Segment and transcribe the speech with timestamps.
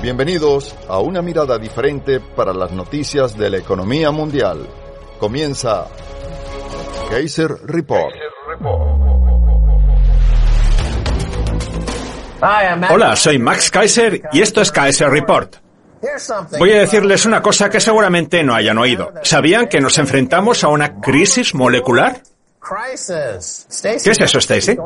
[0.00, 4.64] Bienvenidos a una mirada diferente para las noticias de la economía mundial.
[5.18, 5.88] Comienza
[7.10, 8.14] Kaiser Report.
[12.90, 15.56] Hola, soy Max Kaiser y esto es Kaiser Report.
[16.60, 19.12] Voy a decirles una cosa que seguramente no hayan oído.
[19.24, 22.22] ¿Sabían que nos enfrentamos a una crisis molecular?
[23.80, 24.76] ¿Qué es eso, Stacy?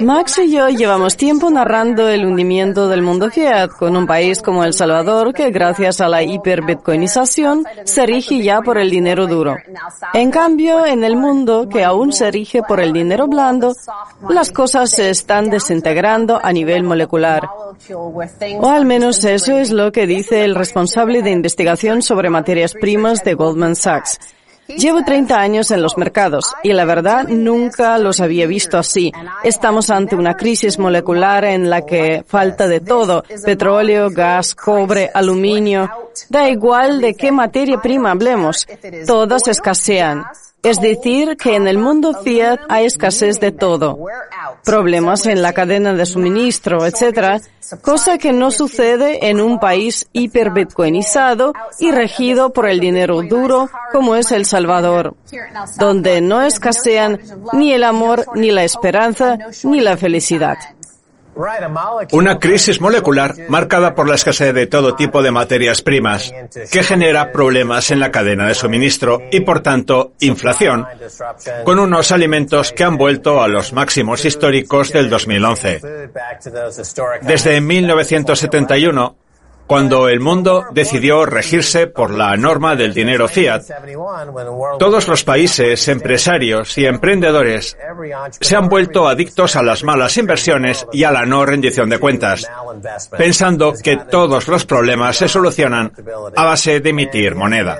[0.00, 4.64] Max y yo llevamos tiempo narrando el hundimiento del mundo fiat con un país como
[4.64, 9.56] El Salvador que gracias a la hiperbitcoinización se rige ya por el dinero duro.
[10.14, 13.74] En cambio, en el mundo que aún se rige por el dinero blando,
[14.28, 17.48] las cosas se están desintegrando a nivel molecular.
[18.60, 23.22] O al menos eso es lo que dice el responsable de investigación sobre materias primas
[23.22, 24.18] de Goldman Sachs.
[24.76, 29.12] Llevo 30 años en los mercados y la verdad nunca los había visto así.
[29.42, 35.90] Estamos ante una crisis molecular en la que falta de todo, petróleo, gas, cobre, aluminio.
[36.28, 38.66] Da igual de qué materia prima hablemos,
[39.06, 40.24] todas escasean.
[40.62, 43.98] Es decir, que en el mundo fiat hay escasez de todo.
[44.64, 47.42] Problemas en la cadena de suministro, etc.
[47.80, 54.16] Cosa que no sucede en un país hiperbitcoinizado y regido por el dinero duro como
[54.16, 55.14] es El Salvador,
[55.78, 57.20] donde no escasean
[57.54, 60.58] ni el amor, ni la esperanza, ni la felicidad.
[62.12, 66.32] Una crisis molecular marcada por la escasez de todo tipo de materias primas,
[66.70, 70.86] que genera problemas en la cadena de suministro y, por tanto, inflación,
[71.64, 75.80] con unos alimentos que han vuelto a los máximos históricos del 2011.
[77.22, 79.16] Desde 1971,
[79.70, 83.62] cuando el mundo decidió regirse por la norma del dinero fiat,
[84.80, 87.78] todos los países, empresarios y emprendedores
[88.40, 92.50] se han vuelto adictos a las malas inversiones y a la no rendición de cuentas,
[93.16, 95.92] pensando que todos los problemas se solucionan
[96.34, 97.78] a base de emitir moneda.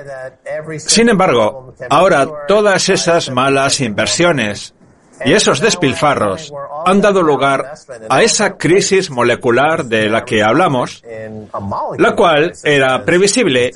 [0.77, 4.73] Sin embargo, ahora todas esas malas inversiones
[5.25, 6.53] y esos despilfarros
[6.85, 7.73] han dado lugar
[8.09, 11.03] a esa crisis molecular de la que hablamos,
[11.97, 13.71] la cual era previsible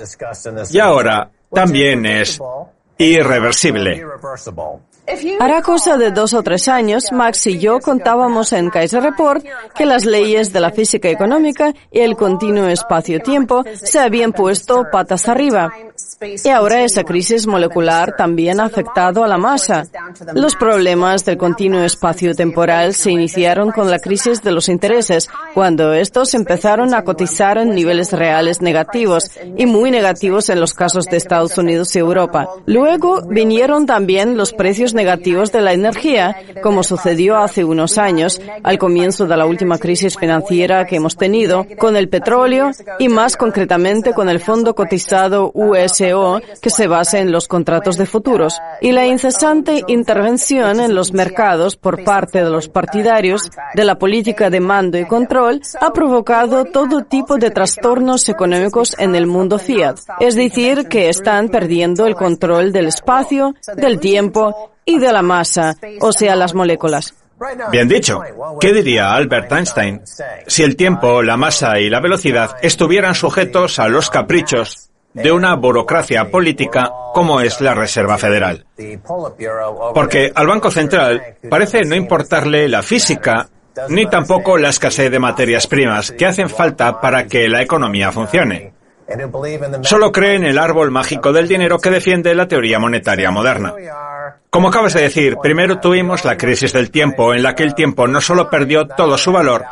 [0.72, 2.40] y ahora también es
[2.98, 4.06] irreversible.
[5.40, 9.46] Hará cosa de dos o tres años, Max y yo contábamos en Kaiser Report
[9.76, 15.28] que las leyes de la física económica y el continuo espacio-tiempo se habían puesto patas
[15.30, 15.72] arriba.
[16.44, 19.86] Y ahora esa crisis molecular también ha afectado a la masa.
[20.34, 25.94] Los problemas del continuo espacio temporal se iniciaron con la crisis de los intereses, cuando
[25.94, 31.18] estos empezaron a cotizar en niveles reales negativos y muy negativos en los casos de
[31.18, 32.50] Estados Unidos y Europa.
[32.66, 38.78] Luego vinieron también los precios negativos de la energía, como sucedió hace unos años, al
[38.78, 44.14] comienzo de la última crisis financiera que hemos tenido, con el petróleo y más concretamente
[44.14, 45.52] con el fondo cotizado
[46.62, 51.76] Que se basa en los contratos de futuros y la incesante intervención en los mercados
[51.76, 57.04] por parte de los partidarios de la política de mando y control ha provocado todo
[57.04, 59.98] tipo de trastornos económicos en el mundo fiat.
[60.20, 65.76] Es decir, que están perdiendo el control del espacio, del tiempo y de la masa,
[66.02, 67.14] o sea, las moléculas.
[67.72, 68.22] Bien dicho.
[68.62, 70.02] ¿Qué diría Albert Einstein
[70.48, 75.56] si el tiempo, la masa y la velocidad estuvieran sujetos a los caprichos de una
[75.56, 78.66] burocracia política como es la Reserva Federal.
[79.94, 83.48] Porque al Banco Central parece no importarle la física
[83.90, 88.74] ni tampoco la escasez de materias primas que hacen falta para que la economía funcione.
[89.82, 93.74] Solo cree en el árbol mágico del dinero que defiende la teoría monetaria moderna.
[94.50, 98.08] Como acabas de decir, primero tuvimos la crisis del tiempo, en la que el tiempo
[98.08, 99.66] no solo perdió todo su valor,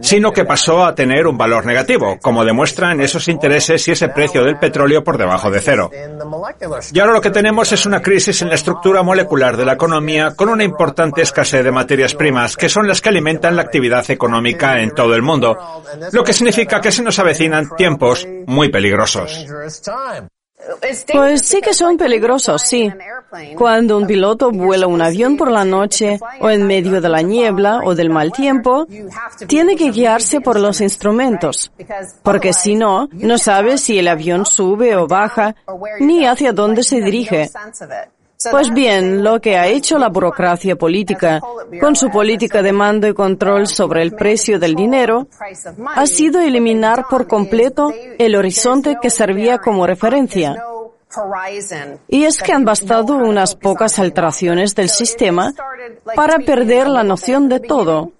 [0.00, 4.44] sino que pasó a tener un valor negativo, como demuestran esos intereses y ese precio
[4.44, 5.90] del petróleo por debajo de cero.
[6.92, 10.34] Y ahora lo que tenemos es una crisis en la estructura molecular de la economía
[10.36, 14.80] con una importante escasez de materias primas, que son las que alimentan la actividad económica
[14.80, 19.46] en todo el mundo, lo que significa que se nos avecinan tiempos muy peligrosos.
[21.12, 22.90] Pues sí que son peligrosos, sí.
[23.56, 27.80] Cuando un piloto vuela un avión por la noche o en medio de la niebla
[27.84, 28.86] o del mal tiempo,
[29.46, 31.72] tiene que guiarse por los instrumentos,
[32.22, 35.56] porque si no, no sabe si el avión sube o baja,
[36.00, 37.50] ni hacia dónde se dirige.
[38.50, 41.40] Pues bien, lo que ha hecho la burocracia política
[41.80, 45.28] con su política de mando y control sobre el precio del dinero
[45.94, 50.62] ha sido eliminar por completo el horizonte que servía como referencia.
[52.08, 55.54] Y es que han bastado unas pocas alteraciones del sistema
[56.14, 58.12] para perder la noción de todo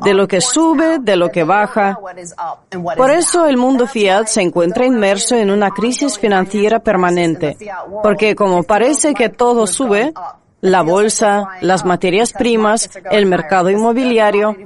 [0.00, 1.98] de lo que sube, de lo que baja.
[2.96, 7.56] Por eso el mundo fiat se encuentra inmerso en una crisis financiera permanente,
[8.02, 10.12] porque como parece que todo sube,
[10.60, 14.56] la bolsa, las materias primas, el mercado inmobiliario,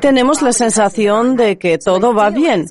[0.00, 2.66] tenemos la sensación de que todo va bien,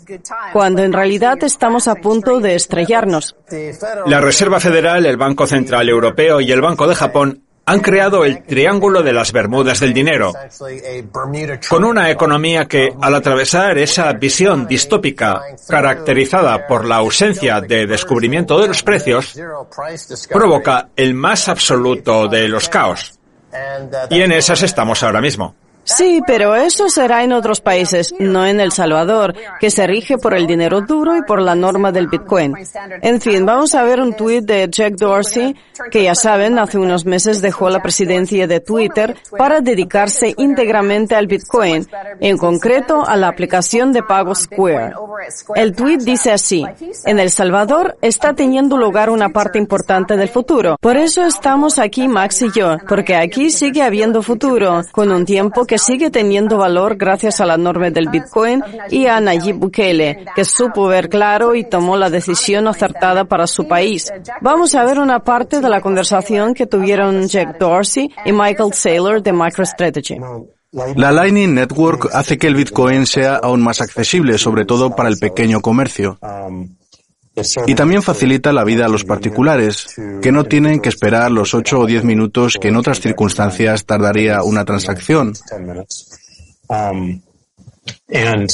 [0.51, 3.35] cuando en realidad estamos a punto de estrellarnos.
[4.05, 8.43] La Reserva Federal, el Banco Central Europeo y el Banco de Japón han creado el
[8.43, 10.33] Triángulo de las Bermudas del Dinero,
[11.69, 18.59] con una economía que, al atravesar esa visión distópica caracterizada por la ausencia de descubrimiento
[18.59, 19.33] de los precios,
[20.29, 23.17] provoca el más absoluto de los caos.
[24.09, 25.55] Y en esas estamos ahora mismo.
[25.85, 30.33] Sí, pero eso será en otros países, no en El Salvador, que se rige por
[30.33, 32.55] el dinero duro y por la norma del Bitcoin.
[33.01, 35.55] En fin, vamos a ver un tuit de Jack Dorsey,
[35.91, 41.27] que ya saben, hace unos meses dejó la presidencia de Twitter para dedicarse íntegramente al
[41.27, 41.87] Bitcoin,
[42.19, 44.93] en concreto a la aplicación de pago Square.
[45.55, 46.65] El tuit dice así,
[47.05, 50.77] en El Salvador está teniendo lugar una parte importante del futuro.
[50.79, 55.65] Por eso estamos aquí Max y yo, porque aquí sigue habiendo futuro, con un tiempo
[55.65, 58.61] que que sigue teniendo valor gracias a la norma del Bitcoin
[58.91, 63.67] y a Nayib Bukele, que supo ver claro y tomó la decisión acertada para su
[63.67, 64.13] país.
[64.41, 69.23] Vamos a ver una parte de la conversación que tuvieron Jack Dorsey y Michael Saylor
[69.23, 70.19] de MicroStrategy.
[70.95, 75.17] La Lightning Network hace que el Bitcoin sea aún más accesible, sobre todo para el
[75.17, 76.19] pequeño comercio.
[77.65, 81.79] Y también facilita la vida a los particulares, que no tienen que esperar los 8
[81.79, 85.33] o 10 minutos que en otras circunstancias tardaría una transacción.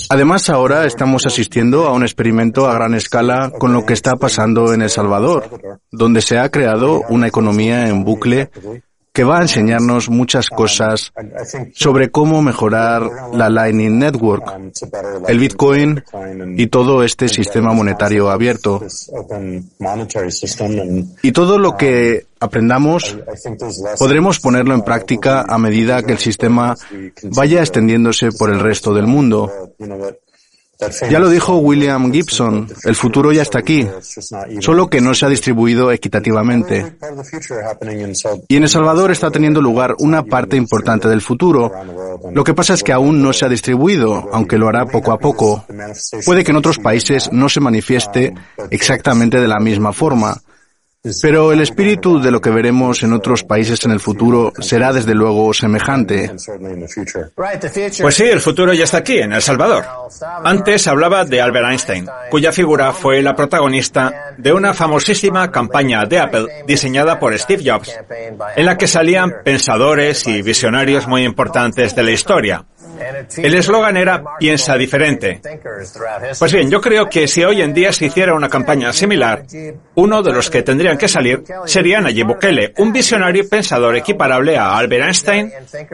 [0.09, 4.73] Además, ahora estamos asistiendo a un experimento a gran escala con lo que está pasando
[4.73, 8.49] en El Salvador, donde se ha creado una economía en bucle
[9.19, 11.11] que va a enseñarnos muchas cosas
[11.73, 14.45] sobre cómo mejorar la Lightning Network,
[15.27, 16.01] el Bitcoin
[16.55, 18.81] y todo este sistema monetario abierto.
[21.21, 23.17] Y todo lo que aprendamos
[23.97, 26.77] podremos ponerlo en práctica a medida que el sistema
[27.23, 29.51] vaya extendiéndose por el resto del mundo.
[31.09, 33.85] Ya lo dijo William Gibson, el futuro ya está aquí,
[34.61, 36.95] solo que no se ha distribuido equitativamente.
[38.47, 41.69] Y en El Salvador está teniendo lugar una parte importante del futuro.
[42.31, 45.19] Lo que pasa es que aún no se ha distribuido, aunque lo hará poco a
[45.19, 45.65] poco.
[46.25, 48.33] Puede que en otros países no se manifieste
[48.69, 50.41] exactamente de la misma forma.
[51.21, 55.15] Pero el espíritu de lo que veremos en otros países en el futuro será desde
[55.15, 56.29] luego semejante.
[58.01, 59.85] Pues sí, el futuro ya está aquí, en El Salvador.
[60.43, 66.19] Antes hablaba de Albert Einstein, cuya figura fue la protagonista de una famosísima campaña de
[66.19, 67.97] Apple diseñada por Steve Jobs,
[68.57, 72.65] en la que salían pensadores y visionarios muy importantes de la historia.
[73.37, 75.41] El eslogan era Piensa diferente.
[76.37, 79.45] Pues bien, yo creo que si hoy en día se hiciera una campaña similar,
[79.95, 84.77] uno de los que tendrían que salir sería Nayib Bukele, un visionario pensador equiparable a
[84.77, 85.51] Albert Einstein,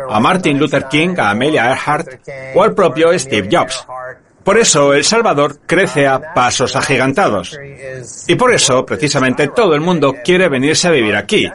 [0.10, 2.08] a Martin Luther King, a Amelia Earhart
[2.54, 3.86] o al propio Steve Jobs.
[4.44, 7.58] Por eso El Salvador crece a pasos agigantados.
[8.28, 11.50] Y por eso, precisamente, todo el mundo quiere venirse a vivir aquí,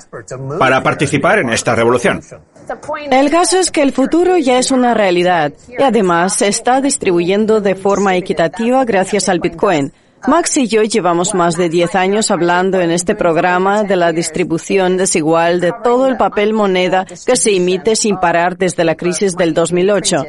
[0.58, 2.20] para participar en esta revolución.
[3.10, 7.60] El caso es que el futuro ya es una realidad y además se está distribuyendo
[7.60, 9.92] de forma equitativa gracias al Bitcoin.
[10.28, 14.98] Max y yo llevamos más de 10 años hablando en este programa de la distribución
[14.98, 19.54] desigual de todo el papel moneda que se emite sin parar desde la crisis del
[19.54, 20.24] 2008.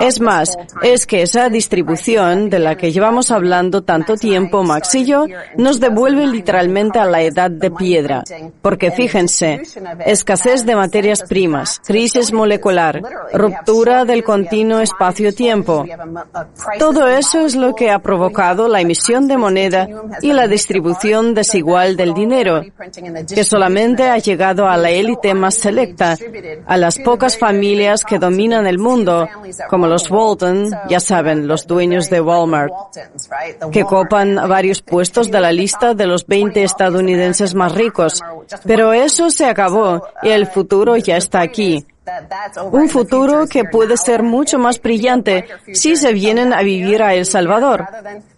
[0.00, 5.04] Es más, es que esa distribución de la que llevamos hablando tanto tiempo, Max y
[5.04, 8.24] yo, nos devuelve literalmente a la edad de piedra.
[8.62, 9.62] Porque fíjense,
[10.04, 15.84] escasez de materias primas, crisis molecular, ruptura del continuo espacio-tiempo.
[16.78, 19.88] Todo eso es lo que ha provocado la emisión de moneda
[20.22, 22.62] y la distribución desigual del dinero,
[23.34, 26.16] que solamente ha llegado a la élite más selecta,
[26.66, 29.17] a las pocas familias que dominan el mundo
[29.68, 32.72] como los Walton, ya saben, los dueños de Walmart,
[33.72, 38.22] que copan varios puestos de la lista de los 20 estadounidenses más ricos.
[38.64, 41.84] Pero eso se acabó y el futuro ya está aquí.
[42.72, 47.26] Un futuro que puede ser mucho más brillante si se vienen a vivir a El
[47.26, 47.86] Salvador,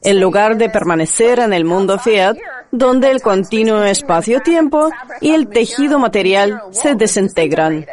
[0.02, 2.36] en lugar de permanecer en el mundo Fiat,
[2.72, 7.86] donde el continuo espacio-tiempo y el tejido material se desintegran.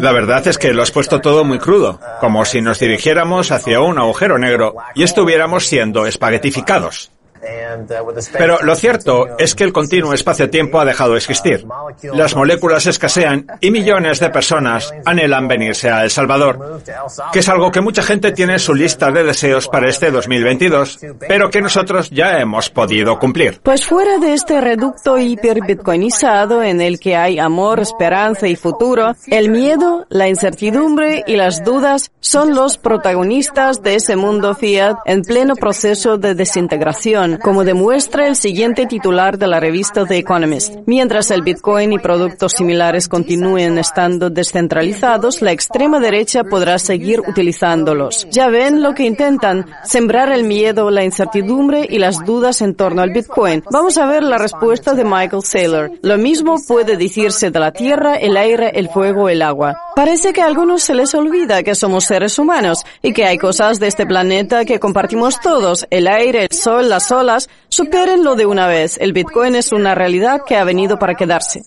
[0.00, 3.80] La verdad es que lo has puesto todo muy crudo, como si nos dirigiéramos hacia
[3.80, 7.10] un agujero negro y estuviéramos siendo espaguetificados.
[8.32, 11.66] Pero lo cierto es que el continuo espacio-tiempo ha dejado de existir.
[12.14, 16.82] Las moléculas escasean y millones de personas anhelan venirse a El Salvador,
[17.32, 20.98] que es algo que mucha gente tiene en su lista de deseos para este 2022,
[21.20, 23.60] pero que nosotros ya hemos podido cumplir.
[23.62, 29.50] Pues fuera de este reducto hiperbitcoinizado en el que hay amor, esperanza y futuro, el
[29.50, 35.54] miedo, la incertidumbre y las dudas son los protagonistas de ese mundo fiat en pleno
[35.54, 40.74] proceso de desintegración como demuestra el siguiente titular de la revista The Economist.
[40.86, 48.26] Mientras el Bitcoin y productos similares continúen estando descentralizados, la extrema derecha podrá seguir utilizándolos.
[48.30, 53.02] Ya ven lo que intentan, sembrar el miedo, la incertidumbre y las dudas en torno
[53.02, 53.62] al Bitcoin.
[53.70, 55.90] Vamos a ver la respuesta de Michael Saylor.
[56.02, 59.76] Lo mismo puede decirse de la tierra, el aire, el fuego, el agua.
[59.94, 63.80] Parece que a algunos se les olvida que somos seres humanos y que hay cosas
[63.80, 68.66] de este planeta que compartimos todos, el aire, el sol, las olas, supérenlo de una
[68.66, 68.96] vez.
[69.00, 71.62] El Bitcoin es una realidad que ha venido para quedarse.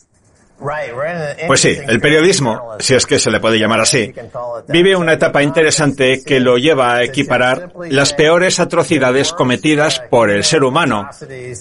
[1.48, 4.14] Pues sí, el periodismo, si es que se le puede llamar así,
[4.68, 10.44] vive una etapa interesante que lo lleva a equiparar las peores atrocidades cometidas por el
[10.44, 11.10] ser humano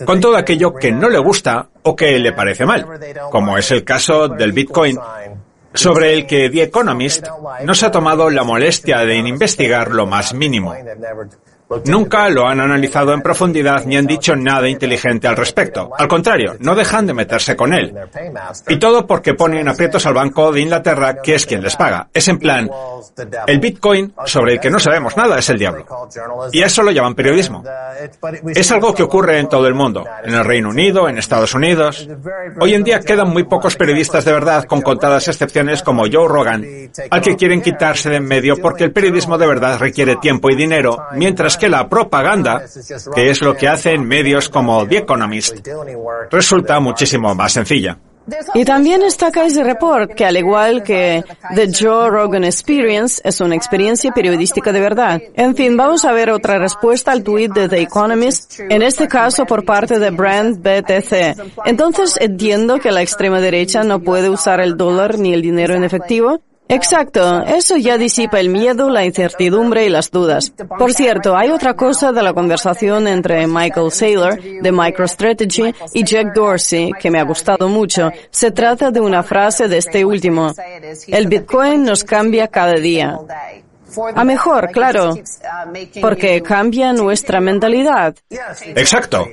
[0.04, 2.86] con todo aquello que no le gusta o que le parece mal,
[3.30, 4.98] como es el caso del Bitcoin,
[5.72, 7.26] sobre el que The Economist
[7.64, 10.74] no se ha tomado la molestia de investigar lo más mínimo.
[11.84, 15.90] Nunca lo han analizado en profundidad ni han dicho nada inteligente al respecto.
[15.96, 17.94] Al contrario, no dejan de meterse con él.
[18.68, 22.08] Y todo porque ponen aprietos al Banco de Inglaterra, que es quien les paga.
[22.12, 22.70] Es en plan,
[23.46, 25.86] el Bitcoin, sobre el que no sabemos nada, es el diablo.
[26.52, 27.62] Y eso lo llaman periodismo.
[28.54, 32.08] Es algo que ocurre en todo el mundo, en el Reino Unido, en Estados Unidos.
[32.60, 36.64] Hoy en día quedan muy pocos periodistas de verdad, con contadas excepciones como Joe Rogan,
[37.10, 40.54] al que quieren quitarse de en medio porque el periodismo de verdad requiere tiempo y
[40.54, 42.64] dinero, mientras que la propaganda,
[43.14, 45.68] que es lo que hacen medios como The Economist,
[46.30, 47.98] resulta muchísimo más sencilla.
[48.54, 51.24] Y también está Kaiser Report, que al igual que
[51.54, 55.20] The Joe Rogan Experience, es una experiencia periodística de verdad.
[55.34, 59.46] En fin, vamos a ver otra respuesta al tweet de The Economist, en este caso
[59.46, 61.64] por parte de Brand BTC.
[61.64, 65.84] Entonces entiendo que la extrema derecha no puede usar el dólar ni el dinero en
[65.84, 66.40] efectivo.
[66.70, 70.52] Exacto, eso ya disipa el miedo, la incertidumbre y las dudas.
[70.78, 76.32] Por cierto, hay otra cosa de la conversación entre Michael Saylor de MicroStrategy y Jack
[76.32, 78.10] Dorsey que me ha gustado mucho.
[78.30, 80.52] Se trata de una frase de este último.
[81.08, 83.18] El Bitcoin nos cambia cada día.
[84.14, 85.14] A mejor, claro,
[86.00, 88.14] porque cambia nuestra mentalidad.
[88.74, 89.26] Exacto.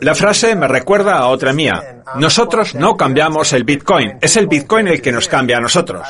[0.00, 2.02] La frase me recuerda a otra mía.
[2.16, 6.06] Nosotros no cambiamos el Bitcoin, es el Bitcoin el que nos cambia a nosotros.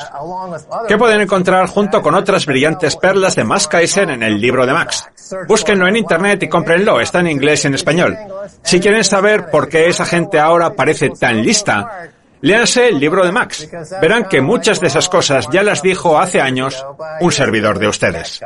[0.87, 4.73] ¿Qué pueden encontrar junto con otras brillantes perlas de Max Kaiser en el libro de
[4.73, 5.07] Max.
[5.47, 8.17] Búsquenlo en internet y cómprenlo, está en inglés y en español.
[8.63, 12.09] Si quieren saber por qué esa gente ahora parece tan lista,
[12.41, 13.69] Léanse el libro de Max.
[14.01, 16.85] Verán que muchas de esas cosas ya las dijo hace años
[17.21, 18.41] un servidor de ustedes.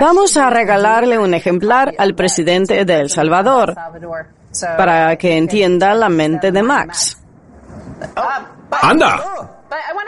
[0.00, 3.74] Vamos a regalarle un ejemplar al presidente de El Salvador
[4.76, 7.18] para que entienda la mente de Max.
[8.82, 9.59] ¡Anda!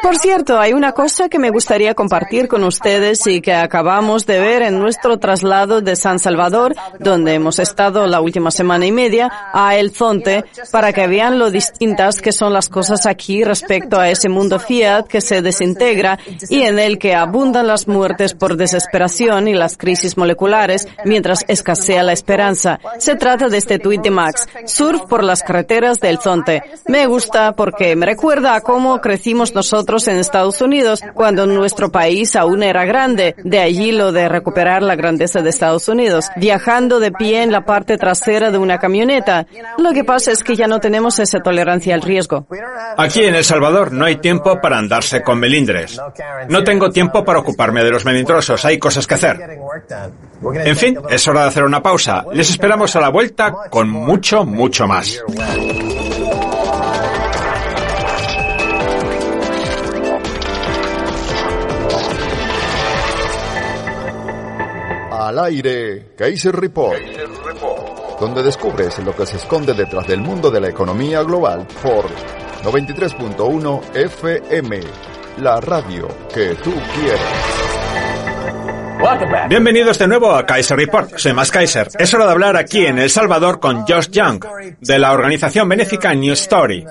[0.03, 4.41] Por cierto, hay una cosa que me gustaría compartir con ustedes y que acabamos de
[4.41, 9.31] ver en nuestro traslado de San Salvador, donde hemos estado la última semana y media,
[9.53, 14.11] a El Zonte, para que vean lo distintas que son las cosas aquí respecto a
[14.11, 16.19] ese mundo fiat que se desintegra
[16.51, 22.03] y en el que abundan las muertes por desesperación y las crisis moleculares mientras escasea
[22.03, 22.81] la esperanza.
[22.99, 26.63] Se trata de este tuit de Max, surf por las carreteras del Zonte.
[26.89, 32.37] Me gusta porque me recuerda a cómo crecimos nosotros en Estados Unidos cuando nuestro país
[32.37, 33.35] aún era grande.
[33.45, 37.65] De allí lo de recuperar la grandeza de Estados Unidos, viajando de pie en la
[37.65, 39.47] parte trasera de una camioneta.
[39.79, 42.47] Lo que pasa es que ya no tenemos esa tolerancia al riesgo.
[42.97, 45.99] Aquí en El Salvador no hay tiempo para andarse con melindres.
[46.49, 49.61] No tengo tiempo para ocuparme de los melindrosos, hay cosas que hacer.
[50.65, 52.25] En fin, es hora de hacer una pausa.
[52.33, 55.23] Les esperamos a la vuelta con mucho, mucho más.
[65.33, 67.01] Al aire, Kaiser Report,
[68.21, 72.05] donde descubres lo que se esconde detrás del mundo de la economía global por
[72.63, 74.81] 93.1 FM,
[75.39, 77.23] la radio que tú quieres.
[79.49, 81.17] Bienvenidos de nuevo a Kaiser Report.
[81.17, 81.89] Soy Más Kaiser.
[81.99, 84.45] Es hora de hablar aquí en El Salvador con Josh Young,
[84.81, 86.85] de la organización benéfica New Story.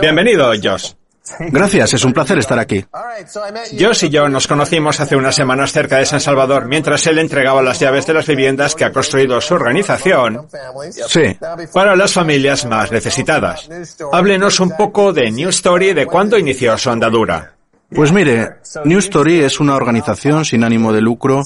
[0.00, 0.92] Bienvenido, Josh.
[1.38, 2.84] Gracias, es un placer estar aquí.
[3.78, 7.62] Josh y yo nos conocimos hace unas semanas cerca de San Salvador mientras él entregaba
[7.62, 10.46] las llaves de las viviendas que ha construido su organización
[11.08, 11.36] Sí.
[11.72, 13.68] para las familias más necesitadas.
[14.12, 17.57] Háblenos un poco de New Story de cuándo inició su andadura.
[17.90, 21.42] Pues mire, New Story es una organización sin ánimo de lucro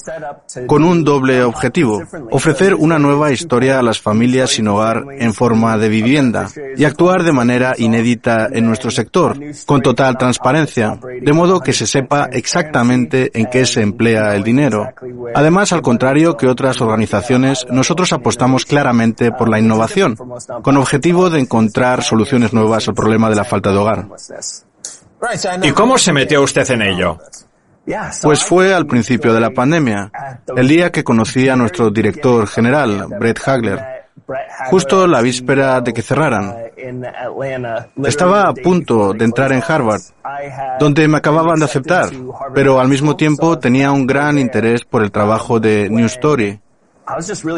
[0.67, 5.77] con un doble objetivo, ofrecer una nueva historia a las familias sin hogar en forma
[5.77, 11.61] de vivienda y actuar de manera inédita en nuestro sector, con total transparencia, de modo
[11.61, 14.89] que se sepa exactamente en qué se emplea el dinero.
[15.33, 20.17] Además, al contrario que otras organizaciones, nosotros apostamos claramente por la innovación,
[20.61, 24.07] con objetivo de encontrar soluciones nuevas al problema de la falta de hogar.
[25.61, 27.17] ¿Y cómo se metió usted en ello?
[28.21, 30.11] Pues fue al principio de la pandemia,
[30.55, 34.05] el día que conocí a nuestro director general, Brett Hagler,
[34.69, 36.55] justo la víspera de que cerraran.
[38.05, 40.01] Estaba a punto de entrar en Harvard,
[40.79, 42.09] donde me acababan de aceptar,
[42.53, 46.59] pero al mismo tiempo tenía un gran interés por el trabajo de New Story.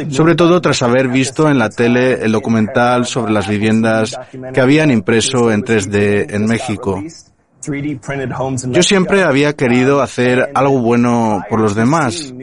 [0.09, 4.19] Sobre todo tras haber visto en la tele el documental sobre las viviendas
[4.51, 7.03] que habían impreso en 3D en México.
[8.69, 12.33] Yo siempre había querido hacer algo bueno por los demás.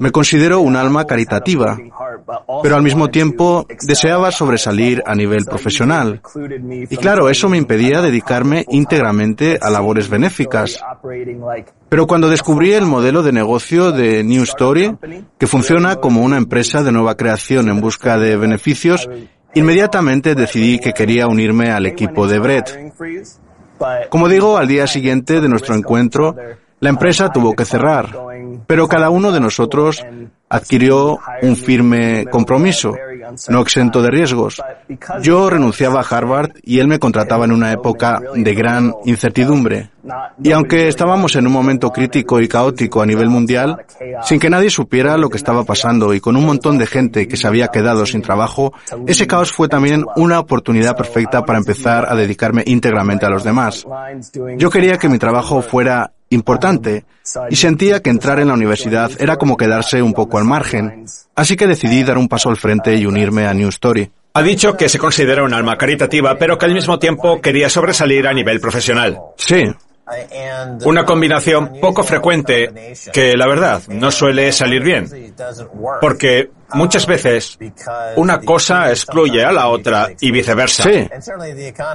[0.00, 1.78] Me considero un alma caritativa,
[2.62, 6.20] pero al mismo tiempo deseaba sobresalir a nivel profesional.
[6.90, 10.80] Y claro, eso me impedía dedicarme íntegramente a labores benéficas.
[11.88, 14.96] Pero cuando descubrí el modelo de negocio de New Story,
[15.38, 19.08] que funciona como una empresa de nueva creación en busca de beneficios,
[19.54, 22.76] inmediatamente decidí que quería unirme al equipo de Brett.
[24.08, 26.36] Como digo, al día siguiente de nuestro encuentro,
[26.80, 28.08] la empresa tuvo que cerrar,
[28.66, 30.04] pero cada uno de nosotros
[30.48, 32.94] adquirió un firme compromiso,
[33.48, 34.62] no exento de riesgos.
[35.22, 39.90] Yo renunciaba a Harvard y él me contrataba en una época de gran incertidumbre.
[40.42, 43.84] Y aunque estábamos en un momento crítico y caótico a nivel mundial,
[44.22, 47.36] sin que nadie supiera lo que estaba pasando y con un montón de gente que
[47.36, 48.74] se había quedado sin trabajo,
[49.06, 53.86] ese caos fue también una oportunidad perfecta para empezar a dedicarme íntegramente a los demás.
[54.58, 57.04] Yo quería que mi trabajo fuera importante
[57.48, 61.06] y sentía que entrar en la universidad era como quedarse un poco al margen.
[61.34, 64.10] Así que decidí dar un paso al frente y unirme a New Story.
[64.34, 68.26] Ha dicho que se considera un alma caritativa, pero que al mismo tiempo quería sobresalir
[68.26, 69.20] a nivel profesional.
[69.36, 69.62] Sí,
[70.84, 75.08] Una combinación poco frecuente que, la verdad, no suele salir bien.
[76.00, 77.58] Porque muchas veces
[78.16, 80.82] una cosa excluye a la otra y viceversa.
[80.82, 81.08] sí.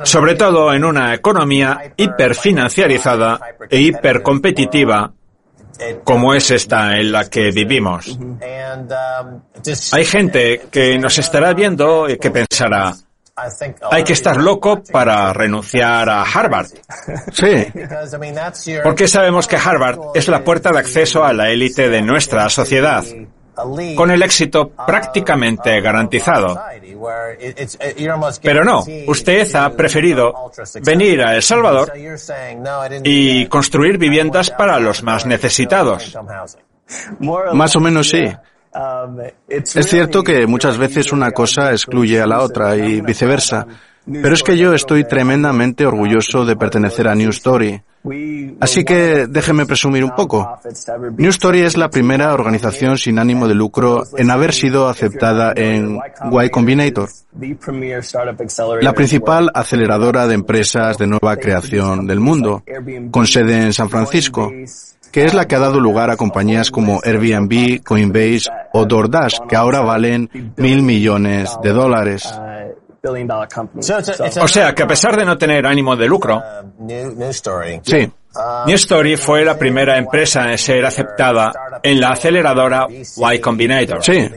[0.04, 3.39] Sobre todo en una economía hiperfinanciarizada
[3.70, 5.13] e hipercompetitiva
[6.04, 8.20] como es esta en la que vivimos.
[9.92, 12.94] Hay gente que nos estará viendo y que pensará,
[13.92, 16.68] hay que estar loco para renunciar a Harvard.
[17.32, 17.65] Sí,
[18.84, 23.04] Porque sabemos que Harvard es la puerta de acceso a la élite de nuestra sociedad,
[23.95, 26.60] con el éxito prácticamente garantizado.
[28.41, 30.52] Pero no, usted ha preferido
[30.84, 31.93] venir a El Salvador
[33.04, 36.17] y construir viviendas para los más necesitados.
[37.54, 38.26] más o menos sí.
[39.48, 43.65] Es cierto que muchas veces una cosa excluye a la otra y viceversa,
[44.12, 47.82] pero es que yo estoy tremendamente orgulloso de pertenecer a New Story.
[48.62, 50.58] Así que déjeme presumir un poco.
[51.17, 56.00] New Story es la primera organización sin ánimo de lucro en haber sido aceptada en
[56.32, 57.10] Y Combinator,
[58.82, 62.63] la principal aceleradora de empresas de nueva creación del mundo,
[63.12, 64.52] con sede en San Francisco,
[65.12, 69.56] que es la que ha dado lugar a compañías como Airbnb, Coinbase o DoorDash, que
[69.56, 72.34] ahora valen mil millones de dólares.
[74.42, 76.42] O sea que a pesar de no tener ánimo de lucro,
[77.84, 78.12] Sí,
[78.68, 84.30] New Story fue la primera empresa en ser aceptada en la aceleradora Y Combinator, sí.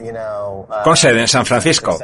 [0.83, 1.97] con sede en San Francisco.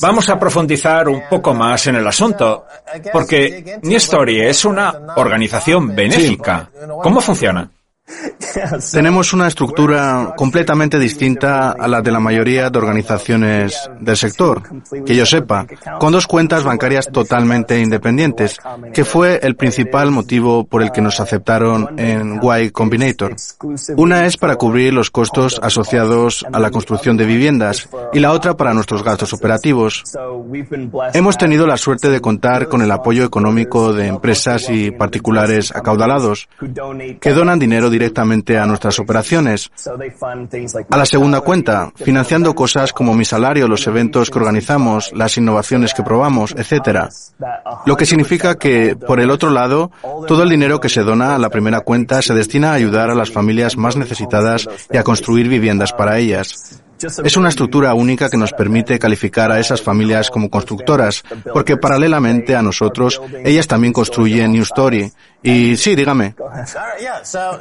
[0.00, 2.66] Vamos a profundizar un poco más en el asunto,
[3.12, 6.68] porque New Story es una organización benéfica.
[7.02, 7.70] ¿Cómo funciona?
[8.92, 14.62] Tenemos una estructura completamente distinta a la de la mayoría de organizaciones del sector,
[15.06, 15.66] que yo sepa,
[15.98, 18.58] con dos cuentas bancarias totalmente independientes,
[18.92, 23.36] que fue el principal motivo por el que nos aceptaron en Y Combinator.
[23.96, 28.54] Una es para cubrir los costos asociados a la construcción de viviendas y la otra
[28.54, 30.04] para nuestros gastos operativos.
[31.14, 36.48] Hemos tenido la suerte de contar con el apoyo económico de empresas y particulares acaudalados
[37.20, 39.70] que donan dinero directamente a nuestras operaciones.
[40.90, 45.94] A la segunda cuenta, financiando cosas como mi salario, los eventos que organizamos, las innovaciones
[45.94, 47.08] que probamos, etc.
[47.86, 49.92] Lo que significa que, por el otro lado,
[50.26, 53.14] todo el dinero que se dona a la primera cuenta se destina a ayudar a
[53.14, 56.82] las familias más necesitadas y a construir viviendas para ellas.
[57.24, 62.54] Es una estructura única que nos permite calificar a esas familias como constructoras, porque paralelamente
[62.54, 65.12] a nosotros, ellas también construyen New Story.
[65.42, 66.34] Y sí, dígame.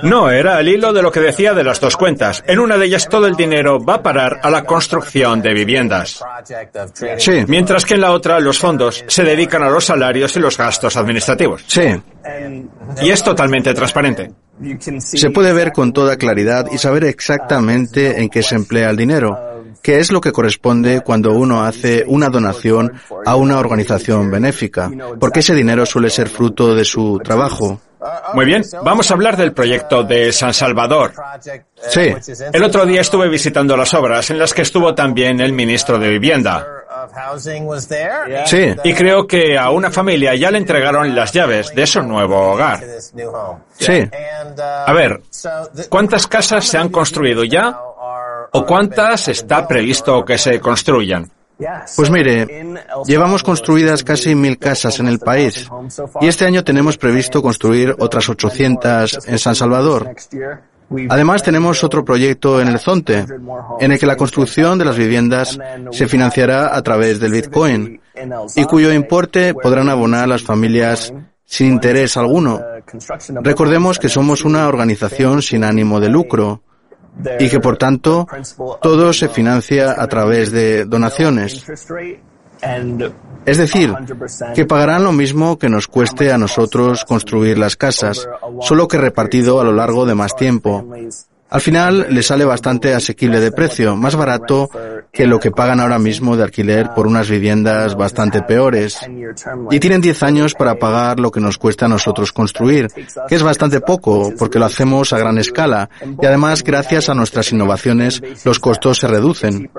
[0.04, 2.42] No, era el hilo de lo que decía de las dos cuentas.
[2.48, 6.24] En una de ellas todo el dinero va a parar a la construcción de viviendas.
[7.18, 7.44] Sí.
[7.48, 10.96] Mientras que en la otra los fondos se dedican a los salarios y los gastos
[10.96, 11.66] administrativos.
[11.68, 12.02] Sí.
[13.02, 14.32] Y es totalmente transparente.
[15.00, 19.38] Se puede ver con toda claridad y saber exactamente en qué se emplea el dinero,
[19.84, 22.94] que es lo que corresponde cuando uno hace una donación
[23.26, 27.80] a una organización benéfica, porque ese dinero suele ser fruto de su trabajo.
[28.34, 31.14] Muy bien, vamos a hablar del proyecto de San Salvador.
[31.90, 32.14] Sí.
[32.52, 36.10] El otro día estuve visitando las obras en las que estuvo también el ministro de
[36.10, 36.66] Vivienda.
[38.46, 38.76] Sí.
[38.84, 42.82] Y creo que a una familia ya le entregaron las llaves de su nuevo hogar.
[43.78, 44.10] Sí.
[44.86, 45.22] A ver,
[45.90, 47.78] ¿cuántas casas se han construido ya?
[48.54, 51.30] ¿O cuántas está previsto que se construyan?
[51.96, 52.48] Pues mire,
[53.06, 55.70] llevamos construidas casi mil casas en el país
[56.22, 60.16] y este año tenemos previsto construir otras 800 en San Salvador.
[61.10, 63.26] Además, tenemos otro proyecto en el Zonte,
[63.80, 65.58] en el que la construcción de las viviendas
[65.92, 68.00] se financiará a través del Bitcoin
[68.56, 71.14] y cuyo importe podrán abonar las familias
[71.46, 72.62] sin interés alguno.
[73.42, 76.62] Recordemos que somos una organización sin ánimo de lucro
[77.40, 78.28] y que, por tanto,
[78.82, 81.66] todo se financia a través de donaciones.
[83.46, 83.94] Es decir,
[84.56, 88.28] que pagarán lo mismo que nos cueste a nosotros construir las casas,
[88.62, 90.86] solo que repartido a lo largo de más tiempo.
[91.54, 94.72] Al final les sale bastante asequible de precio, más barato
[95.12, 99.00] que lo que pagan ahora mismo de alquiler por unas viviendas bastante peores.
[99.70, 102.88] Y tienen 10 años para pagar lo que nos cuesta a nosotros construir,
[103.28, 105.92] que es bastante poco, porque lo hacemos a gran escala.
[106.20, 109.70] Y además, gracias a nuestras innovaciones, los costos se reducen.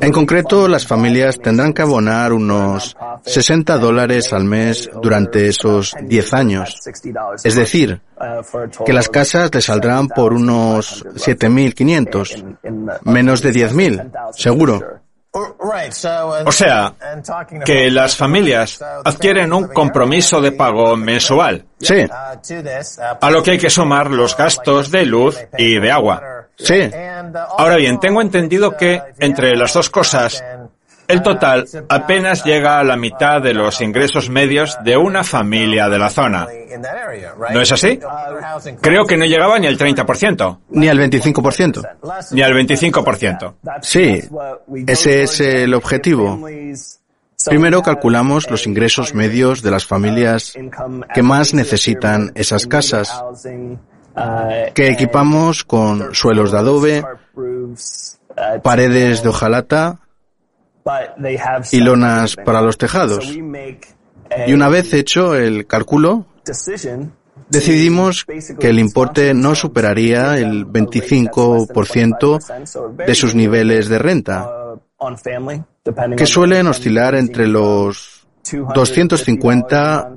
[0.00, 6.34] En concreto, las familias tendrán que abonar unos 60 dólares al mes durante esos 10
[6.34, 6.80] años.
[7.42, 8.00] Es decir,
[8.86, 14.80] que las casas les saldrán por unos 7.500, menos de 10.000, seguro.
[15.30, 16.94] O sea,
[17.64, 21.66] que las familias adquieren un compromiso de pago mensual.
[21.78, 22.06] Sí.
[23.20, 26.37] A lo que hay que sumar los gastos de luz y de agua.
[26.58, 26.90] Sí.
[27.56, 30.42] Ahora bien, tengo entendido que entre las dos cosas,
[31.06, 35.98] el total apenas llega a la mitad de los ingresos medios de una familia de
[35.98, 36.46] la zona.
[37.50, 37.98] ¿No es así?
[38.80, 40.58] Creo que no llegaba ni al 30%.
[40.70, 41.88] Ni al 25%.
[42.32, 43.54] Ni al 25%.
[43.80, 44.22] Sí,
[44.86, 46.46] ese es el objetivo.
[47.46, 50.54] Primero calculamos los ingresos medios de las familias
[51.14, 53.22] que más necesitan esas casas
[54.74, 57.04] que equipamos con suelos de adobe,
[58.62, 60.00] paredes de hojalata
[61.72, 63.36] y lonas para los tejados.
[64.46, 66.26] Y una vez hecho el cálculo,
[67.48, 68.26] decidimos
[68.58, 74.76] que el importe no superaría el 25% de sus niveles de renta,
[76.16, 78.26] que suelen oscilar entre los
[78.74, 80.16] 250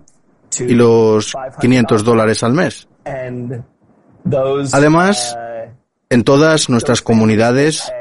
[0.60, 2.88] y los 500 dólares al mes.
[4.72, 5.38] Además,
[6.10, 7.91] en todas nuestras comunidades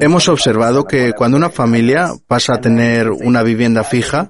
[0.00, 4.28] hemos observado que cuando una familia pasa a tener una vivienda fija,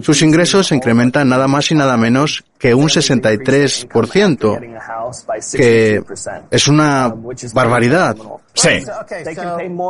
[0.00, 4.60] sus ingresos se incrementan nada más y nada menos que un 63%,
[5.52, 6.02] que
[6.50, 7.14] es una
[7.52, 8.16] barbaridad.
[8.54, 8.84] Sí.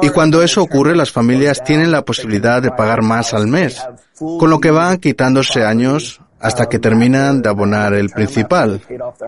[0.02, 3.80] Y cuando eso ocurre, las familias tienen la posibilidad de pagar más al mes,
[4.18, 8.82] con lo que van quitándose años hasta que terminan de abonar el principal,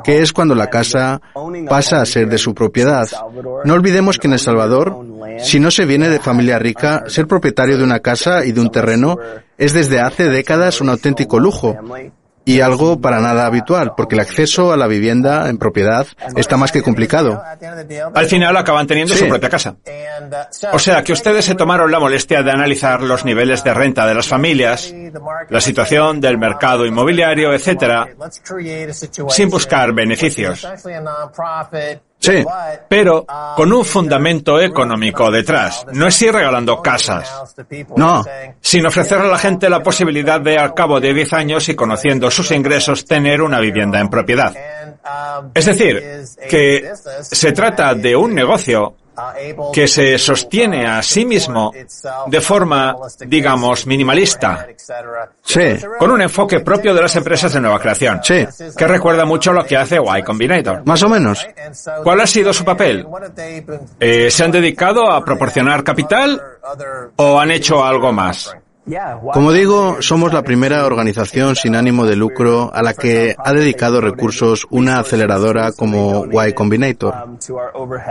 [0.05, 1.22] que es cuando la casa
[1.66, 3.09] pasa a ser de su propiedad.
[3.64, 4.94] No olvidemos que en El Salvador,
[5.38, 8.70] si no se viene de familia rica, ser propietario de una casa y de un
[8.70, 9.16] terreno
[9.57, 11.74] es desde hace décadas un auténtico lujo.
[12.47, 16.07] Y algo para nada habitual, porque el acceso a la vivienda en propiedad
[16.37, 17.43] está más que complicado.
[18.15, 19.75] Al final acaban teniendo su propia casa.
[20.73, 24.15] O sea que ustedes se tomaron la molestia de analizar los niveles de renta de
[24.15, 24.95] las familias,
[25.51, 28.07] la situación del mercado inmobiliario, etcétera,
[29.29, 30.65] sin buscar beneficios.
[32.18, 32.44] Sí,
[32.88, 33.24] pero
[33.57, 35.87] con un fundamento económico detrás.
[35.92, 37.55] No es ir regalando casas.
[37.96, 38.24] No.
[38.61, 42.31] Sin ofrecer a la gente la posibilidad de, al cabo de 10 años y conociendo
[42.31, 44.55] sus ingresos, tener una vivienda en propiedad.
[45.55, 46.90] Es decir, que
[47.22, 48.94] se trata de un negocio
[49.72, 51.72] que se sostiene a sí mismo
[52.26, 54.66] de forma, digamos, minimalista.
[55.42, 55.76] Sí.
[55.98, 58.20] Con un enfoque propio de las empresas de nueva creación.
[58.22, 58.46] Sí.
[58.76, 60.85] Que recuerda mucho lo que hace Y Combinator.
[60.85, 61.46] Más o menos.
[62.02, 63.07] ¿Cuál ha sido su papel?
[64.00, 66.42] Eh, ¿Se han dedicado a proporcionar capital
[67.16, 68.55] o han hecho algo más?
[69.33, 74.01] Como digo, somos la primera organización sin ánimo de lucro a la que ha dedicado
[74.01, 77.14] recursos una aceleradora como Y Combinator,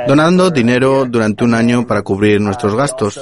[0.06, 3.20] donando dinero durante un año para cubrir nuestros gastos,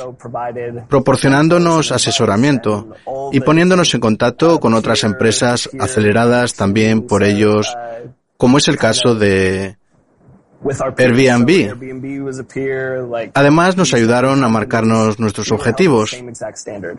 [0.87, 2.95] proporcionándonos asesoramiento
[3.31, 7.75] y poniéndonos en contacto con otras empresas aceleradas también por ellos,
[8.35, 9.77] como es el caso de
[10.97, 11.49] Airbnb.
[13.33, 16.17] Además, nos ayudaron a marcarnos nuestros objetivos,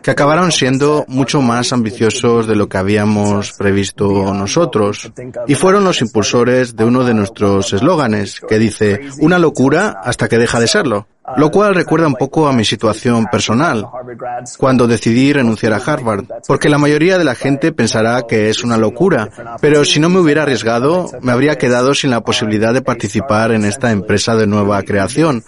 [0.01, 5.11] que acabaron siendo mucho más ambiciosos de lo que habíamos previsto nosotros,
[5.47, 10.37] y fueron los impulsores de uno de nuestros eslóganes, que dice, una locura hasta que
[10.37, 11.07] deja de serlo.
[11.37, 13.87] Lo cual recuerda un poco a mi situación personal,
[14.57, 18.77] cuando decidí renunciar a Harvard, porque la mayoría de la gente pensará que es una
[18.77, 23.51] locura, pero si no me hubiera arriesgado, me habría quedado sin la posibilidad de participar
[23.51, 25.43] en esta empresa de nueva creación.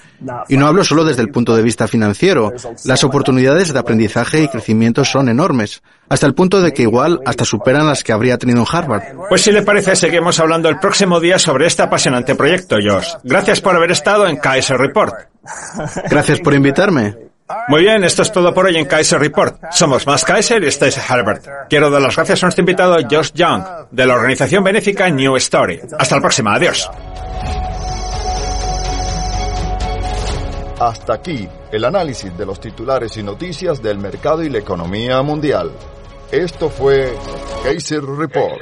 [0.50, 2.52] Y no hablo solo desde el punto de vista financiero,
[2.86, 7.46] las oportunidades de aprendizaje y crecimiento son enormes, hasta el punto de que igual hasta
[7.46, 9.04] superan las que habría tenido en Harvard.
[9.30, 13.10] Pues si le parece, seguimos hablando el próximo día sobre este apasionante proyecto, Josh.
[13.24, 15.14] Gracias por haber estado en Kaiser Report.
[16.10, 17.16] Gracias por invitarme.
[17.70, 19.72] Muy bien, esto es todo por hoy en Kaiser Report.
[19.72, 21.46] Somos Más Kaiser y Stacey Herbert.
[21.70, 25.80] Quiero dar las gracias a nuestro invitado Josh Young, de la organización benéfica New Story.
[25.98, 26.90] Hasta la próxima, adiós.
[30.80, 35.72] Hasta aquí el análisis de los titulares y noticias del mercado y la economía mundial.
[36.32, 37.16] Esto fue
[37.64, 38.60] Kaiser Report.